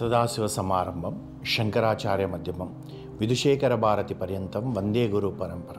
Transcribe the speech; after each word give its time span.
సదాశివ 0.00 0.46
సమారంభం 0.46 1.40
శంకరాచార్య 1.56 2.26
మధ్యమం 2.26 2.82
విధుశేఖర 3.20 3.74
భారతి 3.74 4.14
పర్యంతం 4.14 4.74
వందే 4.74 5.08
గురు 5.08 5.28
పరంపర. 5.28 5.74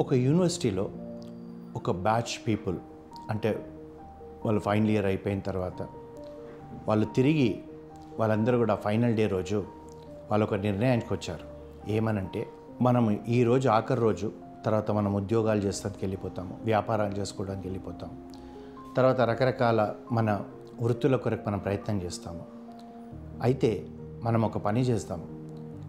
ఒక 0.00 0.14
యూనివర్సిటీలో 0.14 0.90
ఒక 1.76 1.90
బ్యాచ్ 1.90 2.48
పీపుల్ 2.48 2.76
అంటే 3.30 3.66
వాళ్ళు 4.44 4.60
ఫైనల్ 4.60 4.90
ఇయర్ 4.90 5.06
అయిపోయిన 5.06 5.40
తర్వాత 5.40 5.82
వాళ్ళు 6.88 7.06
తిరిగి 7.06 7.60
వాళ్ళందరూ 8.18 8.58
కూడా 8.58 8.74
ఫైనల్ 8.74 9.16
డే 9.16 9.26
రోజు 9.26 9.64
వాళ్ళు 10.30 10.46
ఒక 10.46 10.54
నిర్ణయానికి 10.54 11.14
వచ్చారు. 11.14 11.46
ఏమనంటే 11.90 12.46
మనం 12.82 13.20
ఈరోజు 13.28 13.68
ఆఖరి 13.68 14.00
రోజు 14.00 14.32
తర్వాత 14.64 14.90
మనం 14.90 15.14
ఉద్యోగాలు 15.14 15.60
చేస్తానికి 15.60 16.04
వెళ్ళిపోతాము 16.04 16.58
వ్యాపారాలు 16.64 17.14
చేసుకోవడానికి 17.14 17.68
వెళ్ళిపోతాం 17.68 18.22
తర్వాత 18.96 19.20
రకరకాల 19.20 19.94
మన 20.12 20.40
వృత్తుల 20.82 21.16
కొరకు 21.16 21.48
మనం 21.48 21.58
ప్రయత్నం 21.58 22.02
చేస్తాము. 22.02 22.57
అయితే 23.42 23.86
మనం 24.22 24.42
ఒక 24.42 24.58
పని 24.58 24.80
చేస్తాం. 24.80 25.38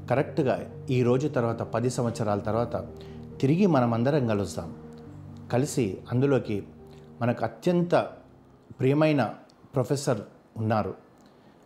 కరెక్ట్గా 0.10 0.86
ఈ 0.90 1.04
రోజు 1.04 1.28
తర్వాత 1.28 1.64
పది 1.64 1.90
సంవత్సరాల 1.90 2.40
తర్వాత 2.40 2.76
తిరిగి 3.42 3.66
మనమందరం 3.66 4.28
కలుస్తాం. 4.28 4.76
కలిసి 5.52 5.98
అందులోకి 6.12 6.64
మనకు 7.22 7.44
అత్యంత 7.44 7.96
ప్రియమైన 8.80 9.34
ప్రొఫెసర్ 9.76 10.22
ఉన్నారు. 10.58 10.94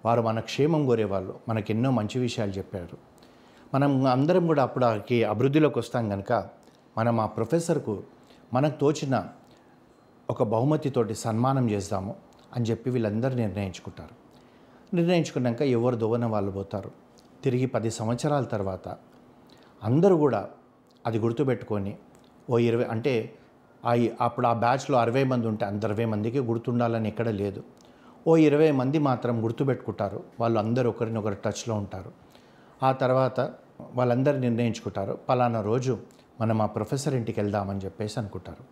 వారు 0.05 0.21
మన 0.21 0.39
క్షేమం 0.39 0.85
కోరేవాళ్ళు. 0.85 1.39
మనకు 1.49 1.65
ఎన్నో 1.69 1.91
మంచి 1.91 2.19
విషయాలు 2.19 2.51
చెప్పారు. 2.51 2.97
మనం 3.73 4.05
అందరం 4.05 4.47
కూడా 4.47 4.63
అప్పుడుకి 4.63 5.23
అభివృద్ధిలోకి 5.23 5.79
వస్తాం 5.79 6.09
కనుక 6.09 6.49
మనం 6.97 7.19
ఆ 7.19 7.25
ప్రొఫెసర్కు 7.25 8.03
మనకు 8.53 8.79
తోచిన 8.79 9.27
ఒక 10.29 10.43
బహుమతితోటి 10.43 11.15
సన్మానం 11.15 11.69
చేస్తాము 11.69 12.15
అని 12.55 12.65
చెప్పి 12.65 12.89
వీళ్ళందరూ 12.89 13.35
నిర్ణయించుకుంటారు. 13.35 14.22
నిర్ణయించుకున్నాక 14.93 15.61
ఎవరు 15.61 15.95
దోవన 15.95 16.25
వాళ్ళు 16.25 16.51
పోతారు. 16.51 16.91
తిరిగి 17.43 17.65
పది 17.65 17.91
సంవత్సరాల 17.91 18.43
తర్వాత 18.43 18.87
అందరూ 19.83 20.17
కూడా 20.17 20.49
అది 21.05 21.19
గుర్తుపెట్టుకొని 21.19 21.97
ఓ 22.49 22.57
ఇరవై 22.57 22.85
అంటే 22.85 23.13
అప్పుడు 24.21 24.47
ఆ 24.47 24.53
బ్యాచ్లో 24.53 24.97
అరవై 24.97 25.23
మంది 25.23 25.47
ఉంటే 25.47 25.65
అంత 25.65 25.85
అరవై 25.85 26.05
మందికి 26.05 26.39
గుర్తుండాలని 26.39 27.07
ఎక్కడ 27.07 27.29
లేదు. 27.29 27.63
ఓ 28.27 28.37
ఇరవై 28.37 28.71
మంది 28.71 28.99
మాత్రం 28.99 29.43
గుర్తుపెట్టుకుంటారు. 29.43 30.23
వాళ్ళు 30.39 30.59
అందరూ 30.59 30.89
ఒకరినొకరు 30.89 31.37
టచ్లో 31.45 31.75
ఉంటారు. 31.75 32.11
ఆ 32.83 32.91
తర్వాత 32.91 33.39
వాళ్ళందరూ 33.93 34.37
నిర్ణయించుకుంటారు. 34.39 35.13
పలానా 35.29 35.61
రోజు 35.61 35.97
మనం 36.41 36.61
ఆ 36.61 36.65
ప్రొఫెసర్ 36.65 37.15
ఇంటికి 37.15 37.39
వెళ్దామని 37.39 37.79
చెప్పేసి 37.79 38.19
అనుకుంటారు. 38.19 38.63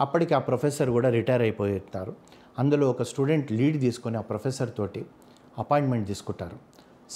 అప్పటికి 0.00 0.34
ఆ 0.34 0.38
ప్రొఫెసర్ 0.38 0.90
కూడా 0.90 1.08
రిటైర్ 1.10 1.42
అయిపోతారు 1.42 2.14
అందులో 2.58 2.90
ఒక 2.90 3.02
స్టూడెంట్ 3.02 3.52
లీడ్ 3.52 3.80
తీసుకొని 3.80 4.16
ఆ 4.16 4.20
ప్రొఫెసర్ 4.20 4.70
తోటి 4.78 5.06
అపాయింట్మెంట్ 5.62 6.06
తీసుకుంటారు. 6.10 6.56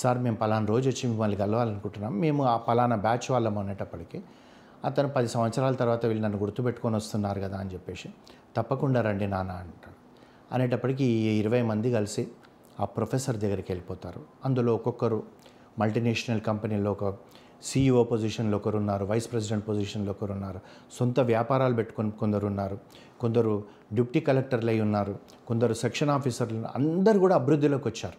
సార్ 0.00 0.18
మేము 0.24 0.36
పలానా 0.42 0.66
రోజు 0.72 0.86
వచ్చి 0.90 1.04
మిమ్మల్ని 1.10 1.36
కలవాలనుకుంటున్నాం. 1.42 2.12
మేము 2.24 2.42
ఆ 2.52 2.56
పలానా 2.68 2.96
బ్యాచ్ 3.06 3.26
వాళ్ళం 3.34 3.58
అనేటప్పటికీ 3.62 4.18
అతను 4.88 5.08
పది 5.16 5.28
సంవత్సరాల 5.34 5.74
తర్వాత 5.82 6.02
వీళ్ళు 6.10 6.22
నన్ను 6.24 6.38
గుర్తుపెట్టుకొని 6.44 6.96
వస్తున్నారు 7.00 7.40
కదా 7.44 7.56
అని 7.62 7.70
చెప్పేసి 7.74 8.08
తప్పకుండా 8.56 9.00
రండి 9.06 9.26
నాన్న 9.34 9.52
అంటాడు 9.62 9.98
అనేటప్పటికీ 10.54 11.04
ఈ 11.20 11.30
ఇరవై 11.42 11.62
మంది 11.70 11.88
కలిసి 11.96 12.22
ఆ 12.82 12.84
ప్రొఫెసర్ 12.96 13.38
దగ్గరికి 13.44 13.68
వెళ్ళిపోతారు. 13.72 14.20
అందులో 14.46 14.70
ఒక్కొక్కరు 14.78 15.18
మల్టీనేషనల్ 15.80 16.42
కంపెనీలో 16.48 16.90
ఒక 16.96 17.04
సీఈఓ 17.68 18.00
పొజిషన్లో 18.10 18.56
ఒకరు 18.60 18.76
ఉన్నారు 18.82 19.04
వైస్ 19.10 19.26
ప్రెసిడెంట్ 19.32 19.64
పొజిషన్లో 19.68 20.10
ఒకరు 20.16 20.32
ఉన్నారు 20.36 20.58
సొంత 20.96 21.20
వ్యాపారాలు 21.30 21.74
పెట్టుకొని 21.80 22.10
కొందరు 22.22 22.46
ఉన్నారు 22.50 22.76
కొందరు 23.22 23.52
డిప్యూటీ 23.96 24.20
కలెక్టర్లు 24.28 24.70
అయి 24.72 24.80
ఉన్నారు 24.86 25.14
కొందరు 25.48 25.74
సెక్షన్ 25.84 26.12
ఆఫీసర్లు 26.16 26.68
అందరు 26.78 27.18
కూడా 27.24 27.34
అభివృద్ధిలోకి 27.40 27.86
వచ్చారు. 27.88 28.18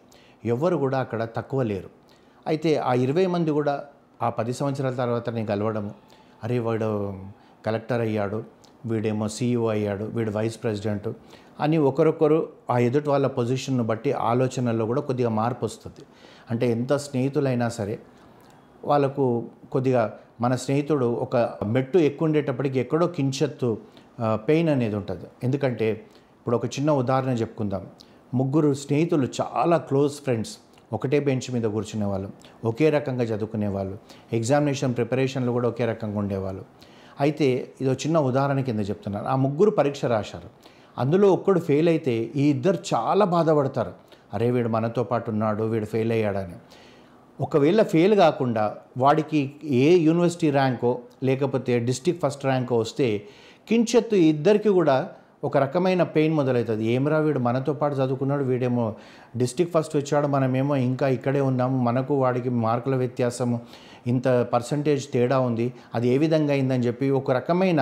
ఎవ్వరు 0.53 0.75
కూడా 0.83 0.97
అక్కడ 1.05 1.21
తక్కువ 1.37 1.61
లేరు. 1.71 1.89
అయితే 2.47 2.71
ఆ 2.89 2.93
ఇరవై 3.05 3.25
మంది 3.35 3.51
కూడా 3.59 3.73
ఆ 4.25 4.27
పది 4.39 4.53
సంవత్సరాల 4.59 4.93
తర్వాత 5.03 5.29
నేను 5.35 5.47
కలవడము. 5.53 5.91
అరే 6.43 6.57
వాడు 6.65 6.89
కలెక్టర్ 7.65 8.03
అయ్యాడు 8.07 8.39
వీడేమో 8.89 9.27
సీఈఓ 9.35 9.67
అయ్యాడు 9.75 10.05
వీడు 10.15 10.31
వైస్ 10.37 10.57
ప్రెసిడెంట్ 10.63 11.09
అని 11.63 11.77
ఒకరొకరు 11.89 12.37
ఆ 12.73 12.75
ఎదుటి 12.87 13.09
వాళ్ళ 13.13 13.27
పొజిషన్ను 13.37 13.83
బట్టి 13.91 14.11
ఆలోచనల్లో 14.31 14.85
కూడా 14.91 15.01
కొద్దిగా 15.09 15.31
మార్పు 15.39 15.63
వస్తుంది 15.67 16.03
అంటే 16.51 16.65
ఎంత 16.75 16.93
స్నేహితులైనా 17.05 17.67
సరే 17.79 17.95
వాళ్ళకు 18.89 19.25
కొద్దిగా 19.73 20.01
మన 20.43 20.53
స్నేహితుడు 20.63 21.07
ఒక 21.25 21.35
మెట్టు 21.75 21.97
ఎక్కువ 22.09 22.27
ఉండేటప్పటికి 22.27 22.77
ఎక్కడో 22.83 23.05
కించెత్తు 23.17 23.69
పెయిన్ 24.47 24.69
అనేది 24.73 24.95
ఉంటుంది. 25.01 25.27
ఎందుకంటే 25.45 25.87
ఇప్పుడు 26.39 26.55
ఒక 26.59 26.65
చిన్న 26.75 26.89
ఉదాహరణ 27.01 27.33
చెప్పుకుందాం. 27.41 27.83
ముగ్గురు 28.39 28.69
స్నేహితులు 28.83 29.27
చాలా 29.39 29.77
క్లోజ్ 29.89 30.15
ఫ్రెండ్స్. 30.25 30.53
ఒకటే 30.95 31.17
బెంచ్ 31.27 31.47
మీద 31.55 31.65
కూర్చునే 31.75 32.07
వాళ్ళు 32.11 32.29
ఒకే 32.69 32.87
రకంగా 32.95 33.25
చదువుకునే 33.31 33.69
వాళ్ళు 33.75 33.95
ఎగ్జామినేషన్ 34.37 34.93
ప్రిపరేషన్లు 34.97 35.51
కూడా 35.57 35.67
ఒకే 35.73 35.85
రకంగా 35.91 36.17
ఉండేవాళ్ళు. 36.23 36.63
అయితే 37.23 37.47
ఇది 37.81 37.93
చిన్న 38.03 38.17
ఉదాహరణ 38.29 38.59
కింద 38.69 38.81
చెప్తున్నాను 38.89 39.27
ఆ 39.33 39.35
ముగ్గురు 39.45 39.71
పరీక్ష 39.79 40.01
రాశారు. 40.15 40.49
అందులో 40.97 41.27
ఒక్కడు 41.37 41.59
ఫెయిల్ 41.59 41.89
అయితే 41.93 42.15
ఈ 42.35 42.45
ఇద్దరు 42.55 42.79
చాలా 42.93 43.25
బాధపడతారు. 43.35 43.93
అరే 44.33 44.47
వీడు 44.55 44.69
మనతో 44.69 45.03
పాటు 45.09 45.27
ఉన్నాడు 45.33 45.63
వీడు 45.71 45.87
ఫెయిల్ 45.93 46.11
అయ్యాడని. 46.11 46.57
ఒకవేళ 47.39 47.81
ఫెయిల్ 47.93 48.15
కాకుండా 48.23 48.63
వాడికి 48.97 49.39
ఏ 49.83 49.85
యూనివర్సిటీ 50.07 50.49
ర్యాంకో 50.57 50.91
లేకపోతే 51.29 51.73
డిస్టిక్ 51.89 52.19
ఫస్ట్ 52.23 52.45
ర్యాంకో 52.45 52.75
వస్తే 52.83 53.07
కించెత్తు 53.69 54.15
ఇద్దరికి 54.31 54.69
కూడా 54.69 54.97
ఒక 55.45 55.57
రకమైన 55.57 56.01
పెయిన్ 56.13 56.33
మొదలవుతుంది 56.35 56.83
ఏమరా 56.87 57.17
వీడు 57.19 57.39
మనతో 57.39 57.73
పాటు 57.73 57.95
చదువుకున్నాడు 57.95 58.43
వీడేమో 58.43 58.85
డిస్టిక్ 59.37 59.71
ఫస్ట్ 59.71 59.95
వచ్చాడు 59.95 60.27
మనమేమో 60.27 60.75
ఇంకా 60.83 61.07
ఇక్కడే 61.09 61.41
ఉన్నాము 61.41 61.77
మనకు 61.83 62.13
వాడికి 62.15 62.51
మార్కుల 62.61 62.95
వ్యత్యాసము 62.95 63.57
ఇంత 64.07 64.27
పర్సంటేజ్ 64.53 65.05
తేడా 65.13 65.37
ఉంది 65.41 65.67
అది 65.95 66.07
ఏ 66.09 66.17
విధంగా 66.17 66.53
అయిందని 66.53 66.85
చెప్పి 66.87 67.07
ఒక 67.11 67.31
రకమైన 67.31 67.81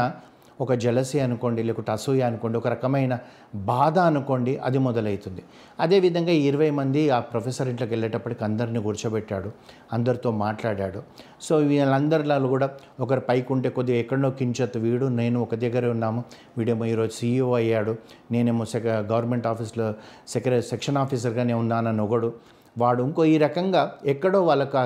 ఒక 0.62 0.74
జలసి 0.74 1.20
అనుకోండి 1.20 1.64
లేకపోతే 1.64 1.92
అసూయ 1.92 2.22
అనుకోండి 2.22 2.58
ఒక 2.58 2.68
రకమైన 2.68 3.20
బాధ 3.56 4.00
అనుకోండి 4.00 4.58
అది 4.58 4.78
మొదలవుతుంది. 4.78 5.44
అదేవిధంగా 5.80 6.32
ఇరవై 6.32 6.70
మంది 6.70 7.10
ఆ 7.10 7.20
ప్రొఫెసర్ 7.20 7.68
ఇంట్లోకి 7.68 7.92
వెళ్ళేటప్పటికి 7.92 8.44
అందరిని 8.44 8.82
కూర్చోబెట్టాడు 8.82 9.52
అందరితో 9.94 10.32
మాట్లాడాడు. 10.32 11.04
సో 11.42 11.58
వీళ్ళందరిలో 11.58 12.48
కూడా 12.48 12.70
ఒకరు 13.00 13.20
పైకి 13.20 13.54
ఉంటే 13.54 13.70
కొద్దిగా 13.70 13.98
ఎక్కడో 13.98 14.30
కించొత్తు 14.30 14.80
వీడు 14.80 15.06
నేను 15.06 15.42
ఒక 15.42 15.56
దగ్గరే 15.56 15.88
ఉన్నాము 15.90 16.24
వీడేమో 16.58 16.86
ఈరోజు 16.86 17.12
సీఈఓ 17.12 17.56
అయ్యాడు 17.56 17.98
నేనేమో 18.32 18.66
సెక 18.66 18.88
గవర్నమెంట్ 18.88 19.48
ఆఫీస్లో 19.48 19.94
సెక్ర 20.28 20.60
సెక్షన్ 20.60 20.98
ఆఫీసర్గానే 20.98 21.54
ఉన్నానని 21.54 22.02
ఒకడు 22.02 22.34
వాడు 22.78 23.04
ఇంకో 23.04 23.26
ఈ 23.26 23.38
రకంగా 23.38 23.82
ఎక్కడో 24.06 24.44
వాళ్ళకి 24.44 24.78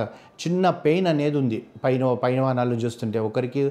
చిన్న 0.43 0.69
పెయిన్ 0.69 1.07
అనేది 1.07 1.37
ఉంది. 1.37 1.59
పైన 1.83 2.13
పైనవానాలు 2.23 2.75
చూస్తుంటే 2.75 3.19
ఒకరికి 3.19 3.63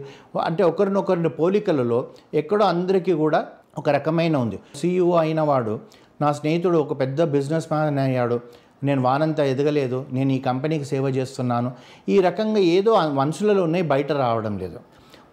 అంటే 0.44 0.62
ఒకరినొకరిని 0.62 1.28
పోలికలలో 1.28 2.00
ఎక్కడో 2.34 2.64
అందరికీ 2.64 3.12
కూడా 3.12 3.46
ఒక 3.78 3.88
రకమైన 3.90 4.36
ఉంది. 4.36 4.58
సీఈఓ 4.74 5.14
అయిన 5.16 5.40
వాడు 5.40 5.80
నా 6.20 6.32
స్నేహితుడు 6.32 6.78
ఒక 6.78 7.00
పెద్ద 7.00 7.22
బిజినెస్ 7.36 7.66
మ్యాన్ 7.72 7.98
అయ్యాడు. 7.98 8.40
నేను 8.84 9.02
వానంతా 9.02 9.44
ఎదగలేదు. 9.44 9.98
నేను 10.12 10.32
ఈ 10.32 10.38
కంపెనీకి 10.38 10.84
సేవ 10.84 11.08
చేస్తున్నాను. 11.08 11.72
ఈ 12.08 12.20
రకంగా 12.20 12.58
ఏదో 12.58 12.92
మనుషులలో 13.20 13.62
ఉన్నాయి 13.62 13.84
బయట 13.84 14.12
రావడం 14.12 14.58
లేదు. 14.58 14.80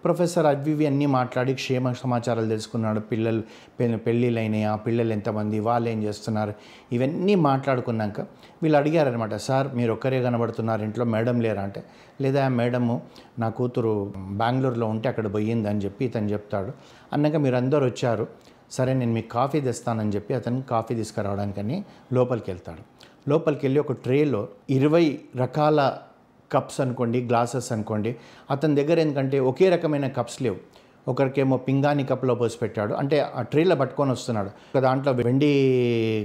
ప్రొఫెసర్ 0.04 0.46
అవి 0.46 0.70
ఇవి 0.70 0.86
అన్నీ 0.86 1.06
మాట్లాడి 1.06 1.54
క్షేమ 1.54 1.92
సమాచారాలు 1.92 2.48
తెలుసుకున్నాడు. 2.48 3.00
పిల్లలు 3.00 3.42
పె- 3.80 3.96
పెళ్ళిళ్ళైనాయి 3.96 4.64
ఆ 4.64 4.76
పిల్లలు 4.76 5.12
ఎంతమంది 5.12 5.60
వాళ్ళు 5.60 5.88
ఏం 5.88 6.02
చేస్తున్నారు? 6.02 6.54
ఇవన్నీ 6.92 7.34
మాట్లాడుకున్నాక 7.34 8.20
వీళ్ళు 8.62 8.78
అడిగారనమాట 8.78 9.34
సార్ 9.34 9.74
మీరు 9.74 9.92
ఒక్కరే 9.92 10.22
కనబడుతున్నారు 10.22 10.82
ఇంట్లో 10.82 11.04
మేడం 11.04 11.40
లేరా? 11.40 11.62
అంటే 11.62 11.84
లేదా 12.20 12.48
మేడము 12.48 13.02
నా 13.38 13.48
కూతురు 13.48 14.12
బెంగళూరులో 14.16 14.86
ఉంటే 14.86 15.08
అక్కడ 15.08 15.34
పోయింది 15.34 15.68
అని 15.68 15.78
చెప్పి 15.78 16.04
ఇతను 16.04 16.28
చెప్తాడు. 16.28 16.72
అన్నాక 17.12 17.36
మీరు 17.36 17.56
అందరు 17.56 17.84
వచ్చారు. 17.84 18.28
సరే 18.70 18.94
నేను 18.94 19.12
మీకు 19.12 19.28
కాఫీ 19.28 19.60
తెస్తానని 19.60 20.10
చెప్పి 20.10 20.34
అతను 20.34 20.62
కాఫీ 20.62 20.94
తీసుకురావడానికని 20.94 21.84
లోపలికి 22.12 22.50
వెళ్తాడు 22.50 22.94
లోపలికి 23.30 23.66
వెళ్ళి 23.66 23.80
ఒక 23.80 23.92
ట్రేలో 23.92 24.48
ఇరవై 24.70 25.18
రకాల 25.36 25.92
కప్స్ 26.54 26.80
అనుకోండి 26.80 27.20
గ్లాసెస్ 27.20 27.72
అనుకోండి 27.72 28.16
అతని 28.50 28.74
దగ్గర 28.74 28.98
ఎందుకంటే 28.98 29.40
ఒకే 29.50 29.68
రకమైన 29.70 30.06
కప్స్ 30.08 30.42
లేవు. 30.42 30.58
ఒకరికేమో 31.08 31.56
పింగాణి 31.56 32.04
కప్లో 32.04 32.34
పోసి 32.34 32.58
పెట్టాడు 32.62 32.94
అంటే 32.94 33.26
ఆ 33.34 33.42
ట్రేలో 33.42 33.76
పట్టుకొని 33.76 34.10
వస్తున్నాడు. 34.10 34.46
ఒక 34.46 34.78
దాంట్లో 34.78 35.12
వెండి 35.12 35.52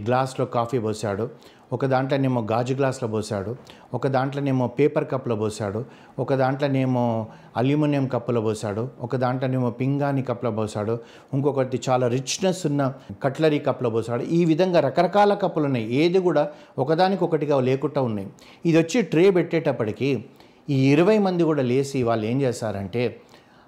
గ్లాస్లో 0.07 0.45
కాఫీ 0.45 0.79
పోసాడు. 0.79 1.29
ఒక 1.73 1.85
దాంట్లోనేమో 1.85 2.41
గాజు 2.51 2.73
గ్లాస్లో 2.73 3.09
పోసాడు. 3.09 3.55
ఒక 3.93 4.07
దాంట్లోనేమో 4.07 4.67
పేపర్ 4.67 5.05
కప్లో 5.11 5.35
పోసాడు. 5.35 5.85
ఒక 6.19 6.33
దాంట్లోనేమో 6.33 7.27
అల్యూమినియం 7.57 8.07
కప్పులో 8.07 8.41
పోసాడు. 8.41 8.89
ఒక 9.01 9.15
దాంట్లోనేమో 9.15 9.69
పింగాణి 9.69 10.21
కప్లో 10.21 10.51
పోసాడు. 10.51 10.99
ఇంకొకటి 11.33 11.81
చాలా 11.89 12.07
రిచ్నెస్ 12.07 12.65
ఉన్న 12.65 12.93
కట్లరీ 13.23 13.59
కప్లో 13.59 13.89
పోసాడు. 13.89 14.23
ఈ 14.23 14.45
విధంగా 14.45 14.79
రకరకాల 14.79 15.33
కప్పులు 15.33 15.65
ఉన్నాయి. 15.65 15.93
ఏది 15.93 16.19
కూడా 16.19 16.49
ఒకదానికొకటిగా 16.77 17.59
లేకుండా 17.61 18.01
ఉన్నాయి. 18.01 18.29
ఇది 18.65 18.77
వచ్చి 18.77 19.01
ట్రే 19.01 19.29
పెట్టేటప్పటికి 19.29 20.25
ఈ 20.69 20.91
ఇరవై 20.91 21.17
మంది 21.17 21.43
కూడా 21.43 21.63
లేచి 21.63 22.03
వాళ్ళు 22.03 22.25
ఏం 22.25 22.41
చేశారంటే 22.41 23.21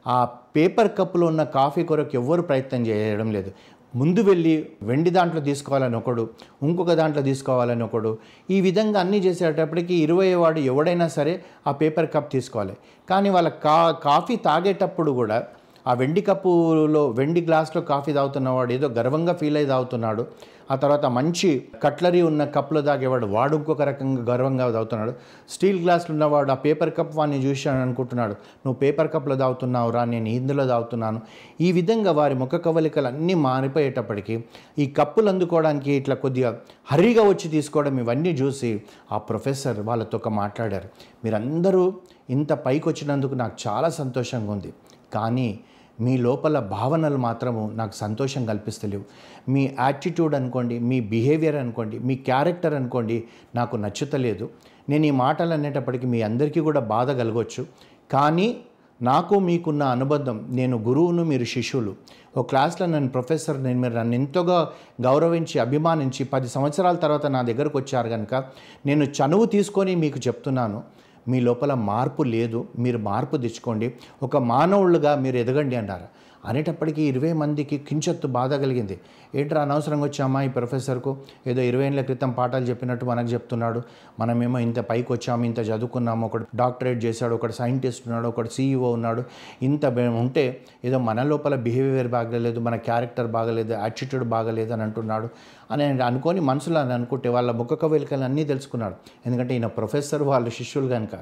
ఆ 0.07 0.25
పేపర్ 0.25 0.89
కప్పులో 0.97 1.27
ఉన్న 1.27 1.43
కాఫీ 1.43 1.83
కొరకు 1.83 2.11
ఎవ్వరు 2.13 2.41
ప్రయత్నం 2.41 2.87
చేయడం 2.87 3.31
లేదు. 3.31 3.51
ముందు 3.95 4.21
వెళ్ళి 4.21 4.69
వెండి 4.81 5.09
దాంట్లో 5.09 5.41
తీసుకోవాలని 5.41 5.95
ఒకడు 5.95 6.29
ఇంకొక 6.63 6.93
దాంట్లో 6.93 7.23
తీసుకోవాలని 7.23 7.83
ఒకడు 7.83 8.17
ఈ 8.49 8.61
విధంగా 8.61 8.99
అన్నీ 8.99 9.17
చేసేటప్పటికి 9.17 9.95
ఇరవై 9.95 10.33
వాడు 10.33 10.59
ఎవడైనా 10.59 11.07
సరే 11.07 11.43
ఆ 11.67 11.71
పేపర్ 11.71 12.09
కప్ 12.13 12.31
తీసుకోవాలి. 12.31 12.73
కానీ 13.09 13.29
వాళ్ళ 13.29 13.49
కా 13.49 13.91
కాఫీ 13.91 14.35
తాగేటప్పుడు 14.35 15.11
కూడా 15.11 15.43
ఆ 15.87 15.93
వెండి 15.93 16.21
కప్పులో 16.21 17.09
వెండి 17.09 17.41
గ్లాస్లో 17.41 17.81
కాఫీ 17.81 18.13
తాగుతున్నవాడు 18.13 18.73
ఏదో 18.73 18.87
గర్వంగా 18.87 19.33
ఫీల్ 19.33 19.57
అయి 19.57 19.65
తాగుతున్నాడు. 19.65 20.25
ఆ 20.71 20.75
తర్వాత 20.75 21.05
మంచి 21.05 21.49
కట్లరీ 21.83 22.21
ఉన్న 22.21 22.41
కప్లో 22.55 22.81
తాగేవాడు 22.81 23.25
వాడు 23.25 23.55
ఇంకొక 23.57 23.81
రకంగా 23.81 24.21
గర్వంగా 24.29 24.71
తాగుతున్నాడు. 24.71 25.13
స్టీల్ 25.49 25.79
గ్లాసులు 25.83 26.13
ఉన్నవాడు 26.13 26.51
ఆ 26.51 26.57
పేపర్ 26.65 26.91
కప్ 26.97 27.15
వాడిని 27.15 27.39
చూశాను 27.45 27.81
అనుకుంటున్నాడు. 27.81 28.31
నువ్వు 28.31 28.73
పేపర్ 28.73 29.09
కప్లో 29.13 29.35
తాగుతున్నావు 29.35 29.91
రా 29.91 30.03
నేను 30.03 30.29
ఇందులో 30.29 30.65
తాగుతున్నాను. 30.67 31.21
ఈ 31.61 31.71
విధంగా 31.71 32.11
వారి 32.11 32.35
ముఖ 32.35 32.55
కవలికలు 32.55 33.07
అన్నీ 33.07 33.33
మారిపోయేటప్పటికీ 33.33 34.43
ఈ 34.79 34.87
కప్పులు 34.99 35.29
అందుకోవడానికి 35.29 35.91
ఇట్లా 35.91 36.15
కొద్దిగా 36.15 36.51
హరిగా 36.91 37.23
వచ్చి 37.23 37.49
తీసుకోవడం 37.49 37.99
ఇవన్నీ 37.99 38.29
చూసి 38.29 38.81
ఆ 39.11 39.17
ప్రొఫెసర్ 39.17 39.79
వాళ్ళతో 39.79 40.17
ఒక 40.17 40.29
మాట్లాడారు. 40.29 40.89
మీరందరూ 41.25 41.93
ఇంత 42.29 42.53
పైకి 42.53 42.89
వచ్చినందుకు 42.89 43.33
నాకు 43.33 43.57
చాలా 43.67 43.89
సంతోషంగా 43.89 44.51
ఉంది. 44.51 44.73
కానీ 45.13 45.59
మీ 45.99 46.17
లోపల 46.17 46.59
భావనలు 46.59 47.17
మాత్రము 47.17 47.71
నాకు 47.75 47.93
సంతోషం 47.93 48.45
కల్పిస్తలేవు. 48.45 49.03
మీ 49.49 49.75
యాటిట్యూడ్ 49.79 50.35
అనుకోండి 50.35 50.79
మీ 50.79 50.99
బిహేవియర్ 50.99 51.55
అనుకోండి 51.55 51.99
మీ 51.99 52.15
క్యారెక్టర్ 52.15 52.73
అనుకోండి 52.73 53.23
నాకు 53.55 53.75
నచ్చుతలేదు. 53.75 54.49
నేను 54.89 55.05
ఈ 55.05 55.11
మాటలు 55.11 55.53
అనేటప్పటికీ 55.53 56.07
మీ 56.07 56.21
అందరికీ 56.21 56.59
కూడా 56.59 56.79
బాధ 56.79 57.11
కలగవచ్చు 57.11 57.65
కానీ 58.11 58.57
నాకు 59.01 59.39
మీకున్న 59.39 59.83
అనుబంధం 59.83 60.47
నేను 60.49 60.77
గురువును 60.77 61.23
మీరు 61.23 61.43
శిష్యులు. 61.43 61.95
ఓ 62.37 62.41
క్లాస్లో 62.41 62.87
నన్ను 62.87 63.09
ప్రొఫెసర్ 63.09 63.63
నేను 63.63 63.79
మీరు 63.79 63.93
నన్ను 63.93 64.15
ఎంతగా 64.15 64.71
గౌరవించి 65.01 65.59
అభిమానించి 65.59 66.23
పది 66.23 66.47
సంవత్సరాల 66.47 66.95
తర్వాత 66.95 67.25
నా 67.25 67.41
దగ్గరకు 67.41 67.77
వచ్చారు 67.77 68.09
కనుక 68.09 68.43
నేను 68.85 69.03
చనువు 69.03 69.45
తీసుకొని 69.45 69.95
మీకు 69.95 70.19
చెప్తున్నాను. 70.27 70.83
మీ 71.27 71.39
లోపల 71.39 71.73
మార్పు 71.73 72.23
లేదు 72.23 72.67
మీరు 72.79 72.97
మార్పు 72.97 73.37
తెచ్చుకోండి 73.37 73.93
ఒక 74.23 74.37
మానవుళ్ళుగా 74.37 75.15
మీరు 75.15 75.37
ఎదగండి 75.37 75.75
అన్నారు 75.75 76.21
అనేటప్పటికీ 76.45 77.01
ఇరవై 77.01 77.33
మందికి 77.33 77.77
కించత్తు 77.77 78.27
బాధ 78.27 78.53
కలిగింది. 78.53 78.99
ఏంట్రా 79.35 79.61
అనవసరంగా 79.61 80.03
వచ్చామా 80.03 80.41
ఈ 80.41 80.47
ప్రొఫెసర్కు? 80.47 81.17
ఏదో 81.47 81.61
ఇరవై 81.61 81.85
ఏళ్ళ 81.85 82.01
క్రితం 82.01 82.31
పాఠాలు 82.31 82.65
చెప్పినట్టు 82.65 83.05
మనకు 83.05 83.27
చెప్తున్నాడు. 83.27 83.81
మనమేమో 84.19 84.59
ఇంత 84.59 84.79
పైకి 84.79 85.13
వచ్చాము 85.13 85.45
ఇంత 85.45 85.59
చదువుకున్నాము 85.59 86.25
ఒకడు 86.25 86.45
డాక్టరేట్ 86.55 87.05
చేశాడు 87.05 87.33
ఒకడు 87.33 87.51
సైంటిస్ట్ 87.51 88.07
ఉన్నాడు 88.07 88.27
ఒకడు 88.27 88.49
సీఈఓ 88.49 88.91
ఉన్నాడు. 88.91 89.23
ఇంత 89.61 89.85
ఉంటే 89.85 90.61
ఏదో 90.85 90.99
మన 90.99 91.23
లోపల 91.23 91.55
బిహేవియర్ 91.55 92.07
బాగలేదు 92.07 92.59
మన 92.59 92.75
క్యారెక్టర్ 92.75 93.27
బాగలేదు 93.27 93.73
యాటిట్యూడ్ 93.73 94.25
బాగలేదు 94.25 94.73
అని 94.73 94.83
అంటున్నాడు. 94.83 95.29
అని 95.71 96.03
అనుకొని 96.03 96.39
మనసులో 96.39 96.79
అని 96.79 96.93
అనుకుంటే 96.93 97.29
వాళ్ళ 97.29 97.51
ముఖ 97.51 97.73
కవలికలు 97.73 98.23
అన్నీ 98.23 98.43
తెలుసుకున్నాడు. 98.43 98.95
ఎందుకంటే 99.25 99.53
ఈయన 99.53 99.65
ప్రొఫెసర్ 99.65 100.23
వాళ్ళ 100.23 100.49
శిష్యులు 100.49 100.87
కనుక 100.87 101.15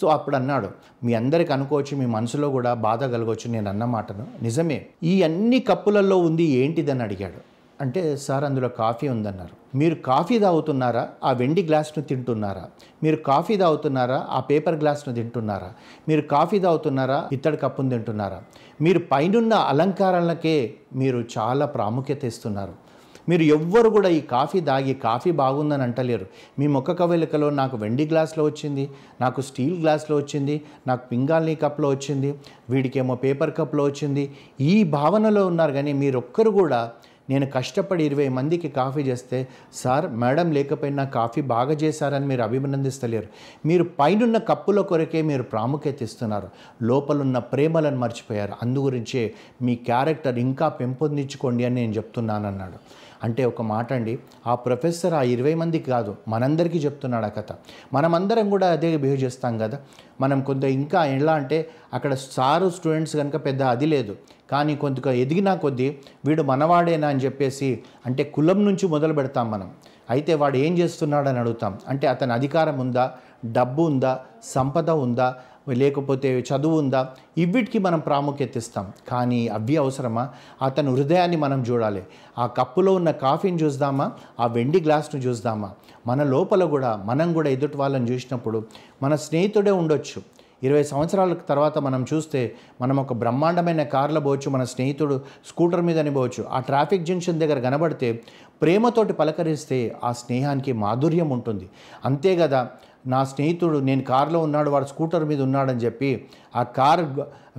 సో 0.00 0.06
అప్పుడు 0.06 0.36
అన్నాడు 0.36 0.68
మీ 1.04 1.14
అందరికి 1.14 1.52
అనుకోవచ్చు 1.52 1.96
మీ 1.96 2.06
మనసులో 2.06 2.48
కూడా 2.48 2.74
బాధ 2.74 3.04
కలగవచ్చు 3.04 3.50
నేను 3.50 3.68
అన్న 3.68 3.84
మాటను. 3.84 4.26
నిజమే 4.42 4.86
ఈ 5.02 5.22
అన్ని 5.22 5.60
కప్పులలో 5.60 6.18
ఉంది 6.18 6.42
ఏంటిదని 6.42 7.02
అడిగాడు. 7.02 7.56
అంటే 7.80 8.16
సార్ 8.16 8.44
అందులో 8.44 8.68
కాఫీ 8.68 9.08
ఉందన్నారు. 9.08 9.76
మీరు 9.76 9.94
కాఫీ 9.94 10.38
తాగుతున్నారా? 10.38 11.08
ఆ 11.24 11.32
వెండి 11.32 11.62
గ్లాస్ను 11.62 12.04
తింటున్నారా? 12.04 12.64
మీరు 13.02 13.16
కాఫీ 13.16 13.56
తాగుతున్నారా? 13.56 14.26
ఆ 14.30 14.40
పేపర్ 14.40 14.74
గ్లాస్ను 14.74 15.14
తింటున్నారా? 15.14 15.72
మీరు 16.08 16.20
కాఫీ 16.20 16.58
తాగుతున్నారా? 16.58 17.28
ఇత్తడి 17.32 17.56
కప్పును 17.56 17.90
తింటున్నారా? 17.90 18.42
మీరు 18.80 18.98
పైనున్న 18.98 19.54
అలంకారాలకే 19.54 20.74
మీరు 20.94 21.24
చాలా 21.38 21.66
ప్రాముఖ్యత 21.66 22.24
ఇస్తున్నారు. 22.24 22.85
మీరు 23.28 23.42
ఎవ్వరు 23.42 23.88
కూడా 23.88 24.08
ఈ 24.08 24.20
కాఫీ 24.20 24.60
దాగి 24.60 24.94
కాఫీ 24.94 25.30
బాగుందని 25.30 25.82
అంటలేరు. 25.82 26.26
మీ 26.58 26.66
ముఖ 26.66 26.90
కవలికలో 26.90 27.50
నాకు 27.50 27.76
వెండి 27.76 28.06
గ్లాస్లో 28.06 28.44
వచ్చింది 28.44 28.90
నాకు 29.20 29.40
స్టీల్ 29.40 29.80
గ్లాస్లో 29.80 30.16
వచ్చింది 30.16 30.60
నాకు 30.86 31.08
పింగాల్నీ 31.08 31.54
కప్లో 31.54 31.88
వచ్చింది 31.88 32.34
వీడికేమో 32.70 33.14
పేపర్ 33.14 33.50
కప్లో 33.50 33.84
వచ్చింది. 33.84 34.32
ఈ 34.60 34.84
భావనలో 34.84 35.46
ఉన్నారు 35.46 35.72
కానీ 35.72 35.92
మీరు 35.92 36.18
ఒక్కరు 36.18 36.50
కూడా 36.50 36.90
నేను 37.30 37.46
కష్టపడి 37.46 38.04
ఇరవై 38.04 38.28
మందికి 38.28 38.68
కాఫీ 38.68 39.00
చేస్తే 39.00 39.48
సార్ 39.74 40.10
మేడం 40.10 40.52
లేకపోయినా 40.52 41.04
కాఫీ 41.04 41.40
బాగా 41.40 41.72
చేశారని 41.72 42.26
మీరు 42.26 42.42
అభినందిస్తలేరు. 42.42 43.26
మీరు 43.66 43.84
పైనున్న 43.84 44.38
కప్పుల 44.38 44.80
కొరకే 44.80 45.22
మీరు 45.22 45.42
ప్రాముఖ్యత 45.42 46.02
ఇస్తున్నారు. 46.02 46.48
లోపలున్న 46.82 47.38
ప్రేమలను 47.38 47.96
మర్చిపోయారు. 47.96 48.52
అందు 48.62 48.78
గురించే 48.78 49.34
మీ 49.62 49.74
క్యారెక్టర్ 49.74 50.38
ఇంకా 50.38 50.68
పెంపొందించుకోండి 50.68 51.64
అని 51.64 51.74
నేను 51.74 51.92
చెప్తున్నాను 51.92 52.46
అన్నాడు 52.46 53.05
అంటే 53.24 53.44
ఒక 53.44 53.62
మాట 53.62 53.92
అండి 53.92 54.18
ఆ 54.46 54.54
ప్రొఫెసర్ 54.54 55.14
ఆ 55.14 55.22
ఇరవై 55.22 55.54
మందికి 55.54 55.90
కాదు 55.90 56.16
మనందరికీ 56.28 56.78
చెప్తున్నాడు 56.78 57.26
ఆ 57.26 57.28
కథ. 57.28 57.44
మనమందరం 57.92 58.50
కూడా 58.50 58.70
అదే 58.70 58.96
బిహేవ్ 58.96 59.22
చేస్తాం 59.22 59.58
కదా. 59.58 59.78
మనం 60.20 60.40
కొంత 60.40 60.64
ఇంకా 60.64 61.04
ఎలా 61.04 61.32
అంటే 61.32 61.68
అక్కడ 61.94 62.14
సారు 62.14 62.70
స్టూడెంట్స్ 62.70 63.16
కనుక 63.16 63.44
పెద్ద 63.44 63.62
అది 63.62 63.86
లేదు. 63.86 64.16
కానీ 64.50 64.76
కొంత 64.76 65.06
ఎదిగినా 65.06 65.54
కొద్దీ 65.54 65.96
వీడు 66.24 66.42
మనవాడేనా 66.42 67.08
అని 67.08 67.20
చెప్పేసి 67.20 67.82
అంటే 68.06 68.24
కులం 68.24 68.64
నుంచి 68.64 68.86
మొదలు 68.86 69.12
పెడతాం 69.12 69.50
మనం. 69.50 69.70
అయితే 70.10 70.34
వాడు 70.34 70.56
ఏం 70.56 70.78
చేస్తున్నాడని 70.78 71.38
అడుగుతాం. 71.38 71.78
అంటే 71.88 72.06
అతని 72.06 72.32
అధికారం 72.32 72.78
ఉందా? 72.78 73.12
డబ్బు 73.44 73.82
ఉందా? 73.82 74.20
సంపద 74.44 74.90
ఉందా? 74.90 75.36
లేకపోతే 75.74 76.40
చదువు 76.40 76.78
ఉందా? 76.78 77.08
ఇవిటికి 77.38 77.78
మనం 77.78 77.98
ప్రాముఖ్యత 77.98 78.56
ఇస్తాం 78.56 78.92
కానీ 79.08 79.48
అవి 79.48 79.76
అవసరమా? 79.76 80.28
అతని 80.62 80.90
హృదయాన్ని 80.90 81.36
మనం 81.36 81.62
చూడాలి. 81.62 82.02
ఆ 82.38 82.46
కప్పులో 82.46 82.94
ఉన్న 82.94 83.10
కాఫీని 83.10 83.56
చూద్దామా? 83.56 84.12
ఆ 84.40 84.46
వెండి 84.46 84.80
గ్లాస్ను 84.80 85.20
చూద్దామా? 85.20 85.70
మన 86.06 86.22
లోపల 86.22 86.64
కూడా 86.64 87.02
మనం 87.04 87.32
కూడా 87.32 87.50
ఎదుటి 87.50 87.76
వాళ్ళని 87.76 88.12
చూసినప్పుడు 88.12 88.66
మన 89.02 89.14
స్నేహితుడే 89.14 89.70
ఉండొచ్చు. 89.70 90.22
ఇరవై 90.62 90.82
సంవత్సరాల 90.82 91.34
తర్వాత 91.34 91.78
మనం 91.78 92.06
చూస్తే 92.14 92.54
మనం 92.80 92.96
ఒక 92.96 93.12
బ్రహ్మాండమైన 93.12 93.82
కార్లో 93.82 94.20
పోవచ్చు 94.20 94.50
మన 94.50 94.64
స్నేహితుడు 94.64 95.20
స్కూటర్ 95.48 95.80
మీదని 95.80 96.14
పోవచ్చు. 96.14 96.44
ఆ 96.50 96.60
ట్రాఫిక్ 96.60 97.04
జంక్షన్ 97.04 97.40
దగ్గర 97.40 97.60
కనబడితే 97.60 98.22
ప్రేమతోటి 98.62 99.12
పలకరిస్తే 99.12 99.96
ఆ 100.04 100.12
స్నేహానికి 100.12 100.72
మాధుర్యం 100.72 101.30
ఉంటుంది. 101.30 101.68
అంతే 102.04 102.36
కదా? 102.36 102.70
నా 103.12 103.20
స్నేహితుడు 103.30 103.78
నేను 103.88 104.02
కారులో 104.10 104.38
ఉన్నాడు 104.46 104.68
వాడు 104.70 104.86
స్కూటర్ 104.92 105.24
మీద 105.30 105.40
ఉన్నాడని 105.48 105.82
చెప్పి 105.84 106.10
ఆ 106.56 106.62
కార్ 106.78 107.02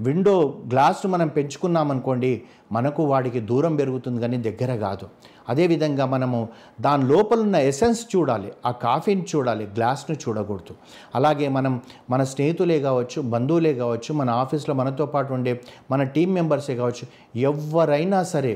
విండో 0.08 0.34
గ్లాస్ను 0.72 1.08
మనం 1.12 1.30
పెంచుకున్నామనుకోండి 1.38 2.32
మనకు 2.76 3.02
వాడికి 3.12 3.40
దూరం 3.50 3.74
పెరుగుతుంది 3.80 4.20
కానీ 4.24 4.38
దగ్గర 4.48 4.72
కాదు. 4.86 5.06
అదేవిధంగా 5.52 6.06
మనము 6.14 6.40
దాని 6.86 7.04
లోపల 7.12 7.40
ఉన్న 7.40 7.58
ఎసెన్స్ 7.72 8.02
చూడాలి 8.14 8.50
ఆ 8.70 8.72
కాఫీని 8.86 9.26
చూడాలి 9.32 9.66
గ్లాస్ను 9.78 10.16
చూడకూడదు. 10.24 10.74
అలాగే 11.16 11.48
మనం 11.58 11.74
మన 12.10 12.22
స్నేహితులే 12.34 12.80
కావచ్చు 12.88 13.22
బంధువులే 13.34 13.74
కావచ్చు 13.84 14.14
మన 14.14 14.30
ఆఫీస్లో 14.44 14.76
మనతో 14.82 15.08
పాటు 15.14 15.32
ఉండే 15.38 15.54
మన 15.92 16.04
టీం 16.16 16.32
మెంబర్సే 16.40 16.76
కావచ్చు 16.82 17.06
ఎవరైనా 17.52 18.22
సరే 18.34 18.54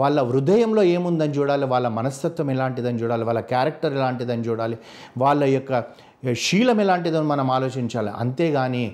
వాళ్ళ 0.00 0.18
హృదయంలో 0.28 0.82
ఏముందని 0.96 1.34
చూడాలి 1.38 1.64
వాళ్ళ 1.72 1.86
మనస్తత్వం 1.96 2.50
ఎలాంటిదని 2.50 3.00
చూడాలి 3.02 3.24
వాళ్ళ 3.24 3.40
క్యారెక్టర్ 3.52 3.94
ఎలాంటిదని 3.98 4.44
చూడాలి 4.48 4.76
వాళ్ళ 5.18 5.44
యొక్క 5.56 5.72
శీలం 6.22 6.80
ఎలాంటిదో 6.80 7.22
మనం 7.22 7.50
ఆలోచించాలి. 7.50 8.10
అంతేగాని 8.16 8.84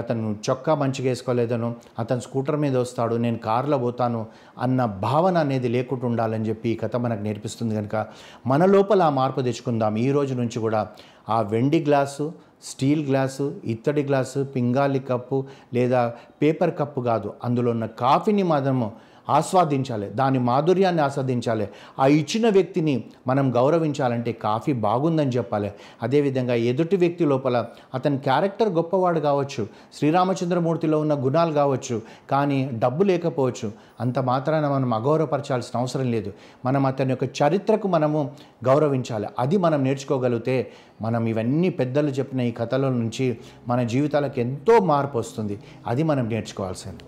అతను 0.00 0.28
చొక్కా 0.46 0.72
మంచిగా 0.74 1.08
వేసుకోలేదను 1.08 1.68
అతను 1.98 2.20
స్కూటర్ 2.20 2.56
మీద 2.56 2.74
వస్తాడు 2.76 3.14
నేను 3.14 3.38
కారులో 3.38 3.76
పోతాను 3.78 4.20
అన్న 4.58 4.84
భావన 4.84 5.36
అనేది 5.38 5.68
లేకుండా 5.68 6.06
ఉండాలని 6.06 6.48
చెప్పి 6.48 6.68
ఈ 6.70 6.76
కథ 6.82 6.96
మనకు 6.96 7.22
నేర్పిస్తుంది 7.22 7.74
కనుక 7.74 8.06
మన 8.46 8.64
లోపల 8.64 9.02
ఆ 9.02 9.10
మార్పు 9.10 9.40
తెచ్చుకుందాం. 9.40 9.96
ఈ 9.96 10.08
రోజు 10.12 10.34
నుంచి 10.34 10.58
కూడా 10.60 10.80
ఆ 11.28 11.40
వెండి 11.52 11.80
గ్లాసు 11.84 12.26
స్టీల్ 12.62 13.04
గ్లాసు 13.08 13.54
ఇత్తడి 13.64 14.02
గ్లాసు 14.02 14.42
పింగాలి 14.54 14.98
కప్పు 14.98 15.44
లేదా 15.74 16.12
పేపర్ 16.42 16.74
కప్పు 16.78 17.00
కాదు 17.00 17.32
అందులో 17.44 17.70
ఉన్న 17.70 17.86
కాఫీని 17.86 18.42
మాత్రము 18.42 18.88
ఆస్వాదించాలి 19.28 20.10
దాని 20.10 20.38
మాధుర్యాన్ని 20.38 21.02
ఆస్వాదించాలి. 21.02 21.68
ఆ 22.00 22.06
ఇచ్చిన 22.06 22.48
వ్యక్తిని 22.48 23.04
మనం 23.26 23.54
గౌరవించాలంటే 23.54 24.32
కాఫీ 24.32 24.72
బాగుందని 24.72 25.30
చెప్పాలి. 25.30 25.72
అదేవిధంగా 26.02 26.54
ఎదుటి 26.54 26.96
వ్యక్తి 26.96 27.24
లోపల 27.24 27.66
అతని 27.94 28.18
క్యారెక్టర్ 28.18 28.68
గొప్పవాడు 28.68 29.20
కావచ్చు 29.20 29.66
శ్రీరామచంద్రమూర్తిలో 29.94 31.00
ఉన్న 31.00 31.14
గుణాలు 31.14 31.52
కావచ్చు 31.52 32.02
కానీ 32.30 32.70
డబ్బు 32.72 33.04
లేకపోవచ్చు 33.04 33.72
అంత 34.00 34.18
మాత్రాన 34.18 34.68
మనం 34.68 34.94
అగౌరవపరచాల్సిన 34.94 35.80
అవసరం 35.80 36.10
లేదు. 36.10 36.32
మనం 36.64 36.86
అతని 36.86 37.10
యొక్క 37.10 37.24
చరిత్రకు 37.24 37.88
మనము 37.88 38.30
గౌరవించాలి. 38.64 39.26
అది 39.38 39.56
మనం 39.56 39.84
నేర్చుకోగలిగితే 39.84 40.70
మనం 41.02 41.26
ఇవన్నీ 41.26 41.70
పెద్దలు 41.70 42.08
చెప్పిన 42.08 42.40
ఈ 42.40 42.50
కథల 42.50 42.88
నుంచి 42.88 43.38
మన 43.68 43.82
జీవితాలకు 43.82 44.40
ఎంతో 44.40 44.78
మార్పు 44.78 45.18
వస్తుంది. 45.18 45.58
అది 45.86 46.02
మనం 46.02 46.28
నేర్చుకోవాల్సింది. 46.28 47.04